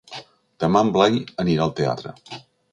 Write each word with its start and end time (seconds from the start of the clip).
Demà 0.63 0.81
en 0.85 0.89
Blai 0.95 1.21
anirà 1.45 1.69
al 1.69 1.77
teatre. 1.83 2.19